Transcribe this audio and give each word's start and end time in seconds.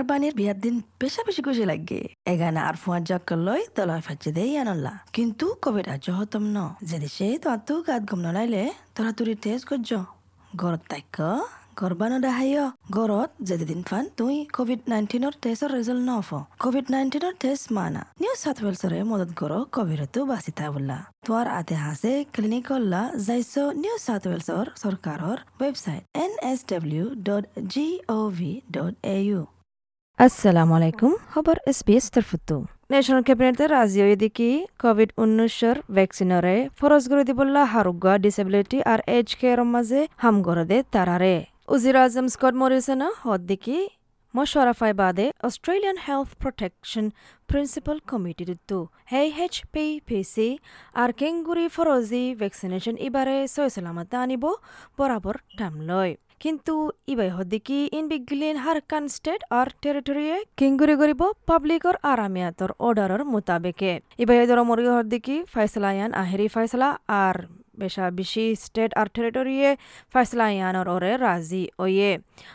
আর 0.00 0.06
বানির 0.12 0.34
বিয়ার 0.40 0.58
দিন 0.64 0.74
বেশা 1.00 1.22
বেশি 1.28 1.42
খুশি 1.46 1.64
লাগে। 1.70 2.00
এগানা 2.32 2.60
আর 2.68 2.76
ফুয়ার 2.82 3.02
জক্কর 3.10 3.38
লই 3.46 3.62
তলয় 3.76 4.02
ফাঁচে 4.06 4.30
দেই 4.36 4.52
আনল্লা। 4.62 4.94
কিন্তু 5.16 5.46
কোভিড 5.64 5.86
আজ 5.94 6.04
হতম 6.18 6.44
ন? 6.56 6.58
যে 6.88 6.96
দেশে 7.04 7.26
তো 7.42 7.46
আত 7.56 7.68
গাত 7.88 8.02
গম 8.10 8.20
নলাইলে, 8.26 8.62
তোরা 8.94 9.10
তুরি 9.18 9.34
টেস্ট 9.44 9.64
করছ 9.70 9.90
গরত 10.62 10.82
তাইক 10.90 11.16
গরবানো 11.80 12.16
দেখাইয় 12.26 12.62
গরত 12.96 13.30
যেদিন 13.48 13.80
ফান 13.88 14.04
তুই 14.18 14.36
কোভিড 14.56 14.80
নাইন্টিনের 14.92 15.34
টেস্টর 15.42 15.70
রেজাল্ট 15.76 16.02
নফ। 16.10 16.28
কোভিড 16.64 16.86
নাইন্টিনের 16.94 17.34
টেস্ট 17.42 17.66
মানা। 17.76 18.02
নিউ 18.22 18.34
সাউথ 18.42 18.58
ওয়েলসরে 18.64 18.98
মদত 19.10 19.30
করো 19.40 19.58
কোভিডতো 19.76 20.20
বাঁচিতা 20.30 20.64
বললা 20.74 20.98
তোয়ার 21.26 21.46
আতে 21.58 21.74
হাসে 21.84 22.12
ক্লিনিক 22.34 22.64
করলা 22.70 23.02
যাইছ 23.26 23.54
নিউ 23.82 23.96
সাউথ 24.06 24.22
ওয়েলসর 24.28 24.64
সরকারর 24.82 25.38
website 25.60 26.02
N 26.24 26.32
S 26.50 26.60
W 26.70 27.04
dot 27.28 27.44
G 27.72 27.86
O 28.16 28.18
V 28.38 28.50
dot 28.76 28.94
A 29.16 29.18
U 29.28 29.40
আসসালামু 30.26 30.72
আলাইকুম। 30.78 31.12
খবর 31.32 31.56
এসপিএস 31.70 32.06
তরফতু 32.14 32.56
ন্যাশনাল 32.92 33.22
ক্যাবিনেটে 33.28 33.64
রাজ্য 33.76 33.98
এদিকে 34.14 34.48
কোভিড 34.82 35.10
উনিশর 35.22 35.76
ভ্যাকসিনরে 35.96 36.56
ফরজ 36.78 37.04
করে 37.10 37.22
দিবল্লা 37.28 37.62
হারুগা 37.72 38.12
ডিসেবিলিটি 38.24 38.78
আর 38.92 39.00
এজ 39.16 39.28
কেয়ার 39.40 39.60
মাঝে 39.74 40.00
হাম 40.22 40.36
করে 40.46 40.64
দে 40.70 40.78
তারারে। 40.94 41.34
উজির 41.74 41.96
আজম 42.04 42.26
স্কট 42.34 42.54
মরিসনা 42.60 43.08
হদ 43.22 43.40
দিকি 44.34 44.94
বাদে 44.94 45.26
Australian 45.42 45.98
health 46.06 46.30
protection 46.34 47.06
principal 47.48 47.96
committee 48.10 48.44
দিতু 48.44 48.78
A 49.12 49.22
H 49.36 49.54
P 49.72 49.84
P 50.08 50.18
C 50.24 50.48
আর 50.94 51.10
কেঙ্গুরি 51.12 51.66
ফরজি 51.68 52.24
ভ্যাকসিনেশন 52.34 52.94
ইবারে 53.00 53.36
সয় 53.48 53.70
আনিব 54.18 54.44
বরাবর 54.98 55.36
টাইম 55.58 55.74
লয় 55.80 56.12
কিন্তু 56.40 56.74
ইবাই 57.06 57.30
হদ্দিকি 57.30 57.78
ইন 57.92 58.04
বিগলিন 58.08 58.56
হারকান 58.56 59.04
স্টেট 59.08 59.40
আর 59.50 59.66
টেরিটরিয়ে 59.82 60.36
কিংগুরি 60.56 60.94
গরিব 60.94 61.22
পাবলিকর 61.46 61.96
আরামিয়াতর 62.02 62.70
অর্ডারর 62.78 63.22
মোতাবেকে 63.24 63.92
ইবাই 64.18 64.36
দর 64.46 64.58
মরি 64.64 64.84
হদ্দিকি 64.88 65.36
ফাইসলায়ান 65.54 66.10
আহেরি 66.12 66.48
ফাইসলা 66.48 66.88
আর 67.18 67.36
বেশা 67.82 68.04
বেশি 68.20 68.44
স্টেট 68.64 68.90
আর 69.00 69.06
টেরিটরিয়ে 69.14 69.70
ফাইসলা 70.14 70.46
ইয়ানর 70.50 70.86
ওরে 70.94 71.12
রাজি 71.18 71.64
ওয়ে 71.78 72.10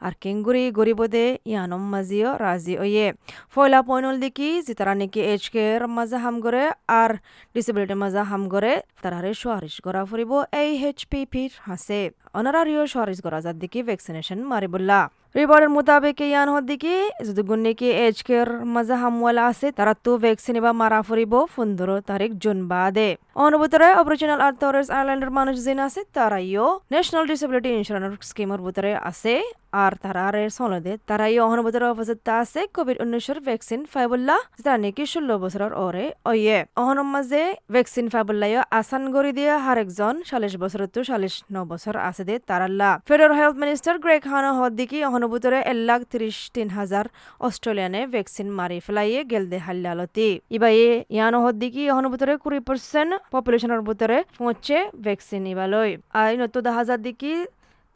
আর 0.00 0.12
কেঙ্গুরি 0.22 0.64
গরিবদে 0.78 1.26
ইয়ানম 1.50 1.82
মাজিও 1.92 2.30
রাজি 2.44 2.74
ওয়ে 2.78 3.06
ফয়লা 3.54 3.80
পয়নল 3.88 4.16
দিকি 4.24 4.48
যেতারা 4.66 4.92
নাকি 5.00 5.20
এইচ 5.30 5.44
কে 5.54 5.64
মাজা 5.98 6.18
হাম 6.24 6.36
করে 6.44 6.62
আর 7.00 7.10
ডিসেবিলিটি 7.54 7.96
মাজা 8.02 8.22
হাম 8.30 8.42
করে 8.48 8.72
তারারে 9.02 9.30
সোয়ারিশ 9.40 9.76
করা 9.86 10.00
ফুরিব 10.08 10.32
এই 10.60 10.70
এইচ 10.80 11.00
পি 11.10 11.20
পির 11.32 11.52
হাসে 11.68 12.00
অনারারিও 12.34 12.82
সোয়ারিশ 12.92 13.18
করা 13.26 13.38
যার 13.44 13.56
দিকে 13.62 13.80
ভ্যাকসিনেশন 13.88 14.38
মারিবুল্লা 14.52 14.98
রিপোর্টের 15.38 15.70
মোতাবেক 15.76 16.18
ইয়ান 16.24 16.48
হদ্দিকি 16.54 16.94
যদি 17.26 17.42
গুন্নিকি 17.48 17.88
কের 18.28 18.48
মাজা 18.74 18.96
হামওয়ালা 19.02 19.42
আছে 19.50 19.66
তারা 19.78 19.92
তো 20.04 20.12
ভ্যাকসিন 20.18 20.56
বা 20.64 20.70
মারা 20.80 20.98
ফুরিব 21.08 21.34
পনেরো 21.54 21.96
তারিখ 22.10 22.30
জুন 22.42 22.58
বাদে 22.70 23.08
অনুভূতরে 23.38 23.88
অপারেশনাল 24.00 24.40
আর 24.46 24.54
টরেস 24.60 24.88
আইল্যান্ডের 24.90 25.32
মানুষ 25.38 25.56
যেন 25.66 25.78
আছে 25.88 26.00
তারাইও 26.16 26.66
ন্যাশনাল 26.92 27.24
ডিসেবিলিটি 27.30 27.68
ইন্স্যুরেন্স 27.70 28.14
স্কিমের 28.28 28.60
ভিতরে 28.66 28.90
আছে 29.10 29.34
আর 29.74 29.92
তারারে 30.02 30.44
সনদে 30.50 30.92
তারাই 31.08 31.36
অহনুভূতর 31.38 31.82
অবস্থা 31.86 32.32
আছে 32.42 32.60
কোভিড 32.76 32.96
উনিশের 33.02 33.38
ভ্যাকসিন 33.40 33.80
ফাইবুল্লা 33.92 34.36
তারা 34.58 34.78
নাকি 34.78 35.04
ষোলো 35.06 35.34
বছরের 35.44 35.72
ওরে 35.78 36.06
অয়ে 36.24 36.58
অহনম 36.80 37.08
মাঝে 37.14 37.42
ভ্যাকসিন 37.74 38.06
ফাইবুল্লাই 38.12 38.52
আসান 38.78 39.02
গড়ি 39.14 39.30
দিয়ে 39.38 39.52
হার 39.64 39.78
একজন 39.78 40.14
চল্লিশ 40.28 40.54
বছর 40.62 40.80
তো 40.94 41.00
চল্লিশ 41.08 41.34
ন 41.54 41.56
বছর 41.72 41.94
আছে 42.08 42.22
দে 42.28 42.34
তারাল্লা 42.48 42.90
ফেডারেল 43.08 43.34
হেলথ 43.38 43.56
মিনিস্টার 43.62 43.94
গ্রেক 43.98 44.22
হানো 44.32 44.50
হদ্দিকি 44.60 44.98
অহনুভূতরে 45.28 45.58
এক 45.72 45.78
লাখ 45.88 46.00
ত্রিশ 46.12 46.36
তিন 46.54 46.68
হাজার 46.78 47.04
অস্ট্রেলিয়ানে 47.46 48.00
ভ্যাকসিন 48.14 48.48
মারি 48.58 48.78
ফেলাইয়ে 48.86 49.20
গেল 49.32 49.44
দে 49.52 49.58
হাল্লালতি 49.66 50.28
ইবাইয়ে 50.56 50.90
ইয়ানো 51.16 51.38
হদ্দিকি 51.46 51.82
অহনুভূতরে 51.92 52.34
কুড়ি 52.42 52.60
পার্সেন্ট 52.68 53.12
পপুলেশনের 53.34 53.80
ভিতরে 53.88 54.16
পৌঁছে 54.40 54.78
ভ্যাকসিন 55.06 55.42
ইবালয় 55.54 55.92
আর 56.20 56.28
নতুন 56.42 56.64
হাজার 56.78 56.98
দিকি 57.06 57.32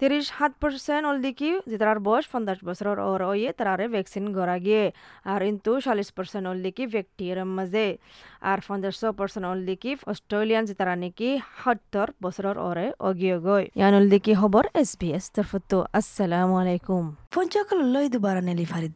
তিরিশ 0.00 0.24
সাত 0.34 0.52
পার্সেন্ট 0.62 1.04
অল 1.10 1.18
দিকি 1.26 1.50
যে 1.70 1.76
তার 1.82 1.98
বয়স 2.06 2.26
পঞ্চাশ 2.32 2.58
বছরের 2.68 2.98
ওর 3.10 3.20
ওয়ে 3.30 3.50
তারারে 3.58 3.86
ভ্যাকসিন 3.94 4.24
গড়া 4.36 4.56
গিয়ে 4.66 4.84
আর 5.32 5.40
কিন্তু 5.46 5.70
চল্লিশ 5.84 6.08
পার্সেন্ট 6.16 6.44
অল 6.50 6.58
দিকি 6.66 6.84
ব্যক্তির 6.94 7.38
মাঝে, 7.56 7.86
আর 8.50 8.58
পঞ্চাশ 8.68 8.96
পার্সেন্ট 9.18 9.46
অল 9.50 9.60
দিকি 9.68 9.90
অস্ট্রেলিয়ান 10.12 10.62
যে 10.68 10.74
তারা 10.80 10.94
নাকি 11.02 11.28
সত্তর 11.60 12.08
বছরের 12.24 12.56
ওরে 12.68 12.86
অগিয়ে 13.08 13.36
গই 13.46 13.64
ইয়ান 13.78 13.94
অল 13.98 14.06
দিকি 14.14 14.32
খবর 14.40 14.64
এস 14.82 14.90
বি 15.00 15.08
এস 15.18 15.26
তরফতো। 15.34 15.78
আসসালামু 15.98 16.54
আলাইকুম। 16.62 17.04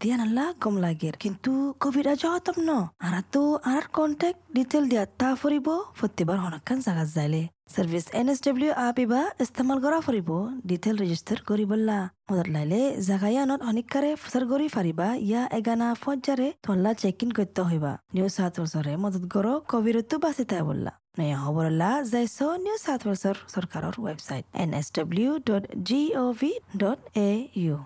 দিয়া 0.00 0.16
নাল্লা 0.16 0.44
কম 0.62 0.74
লাগের 0.84 1.14
কিন্তু 1.16 1.52
কোভিড 1.82 2.06
আজ 2.12 2.22
হতম 2.26 2.56
ন 2.60 2.70
আর 3.06 3.14
তো 3.32 3.42
আর 3.66 3.84
কন্ট্যাক্ট 3.92 4.40
ডিটেল 4.56 4.84
দিয়া 4.90 5.04
তা 5.20 5.28
ফুরিব 5.40 5.68
প্রতিবার 5.98 6.38
হনকান 6.44 6.78
জাগা 6.86 7.04
যাইলে 7.14 7.42
service 7.74 8.06
N 8.14 8.26
S 8.28 8.38
W 8.46 8.70
app 8.86 8.96
ইবা 9.04 9.20
ইস্তেমাল 9.44 9.78
করা 9.84 9.98
ফুরিব 10.06 10.30
ডিটেল 10.70 10.94
রেজিস্টার 11.02 11.38
করিবল্লা 11.48 11.98
মদত 12.28 12.48
লাইলে 12.54 12.80
জাগায়ানত 13.08 13.60
অনিকারে 13.70 14.10
ফুসার 14.22 14.44
গরি 14.50 14.66
ফারিবা 14.74 15.08
ইয়া 15.20 15.42
এগানা 15.58 15.88
ফজ্জারে 16.02 16.48
তল্লা 16.64 16.90
চেক 17.02 17.20
ইন 17.24 17.30
করতে 17.38 17.60
হইবা 17.68 17.92
নিউ 18.14 18.26
সাউথ 18.36 18.54
ওয়েলসরে 18.58 18.92
মদত 19.02 19.24
গরো 19.34 19.54
কোভিডতো 19.70 20.14
বাঁচিতে 20.24 20.56
বললা 20.68 20.92
নয়া 21.18 21.38
খবরলা 21.44 21.90
যাইছ 22.12 22.38
নিউ 22.64 22.76
সাউথ 22.84 23.02
ওয়েলসর 23.06 23.36
সরকারের 23.54 23.94
website 24.02 24.44
N 24.62 24.70
S 24.80 24.86
W 24.98 25.30
dot 25.48 25.64
G 25.88 26.00
O 26.22 26.24
V 26.40 26.50
dot 26.80 27.00
A 27.22 27.30
U 27.60 27.76